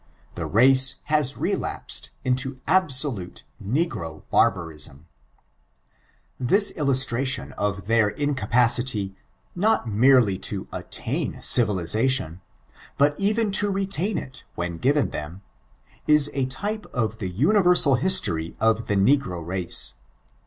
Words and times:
The 0.33 0.47
race 0.47 0.95
has 1.13 1.33
relapaed 1.37 2.09
into 2.23 2.55
abaolote 2.67 3.43
ntgro 3.63 4.23
harbetriam, 4.33 5.05
Thia 6.43 6.57
illnatratkm 6.73 7.51
of 7.51 7.85
their 7.85 8.09
incapacity* 8.09 9.15
not 9.53 9.87
merely 9.87 10.39
to 10.39 10.67
attain 10.71 11.33
civfUaatinn, 11.35 12.41
bat 12.97 13.13
even 13.19 13.51
to 13.51 13.69
retain 13.69 14.17
it 14.17 14.43
when 14.55 14.79
given 14.79 15.11
them* 15.11 15.43
ia 16.09 16.19
a 16.33 16.45
type 16.47 16.87
of 16.87 17.19
the 17.19 17.31
nniveml 17.31 17.99
hiatoiy 18.01 18.55
of 18.59 18.87
the 18.87 18.95
negro 18.95 19.45
race. 19.45 19.93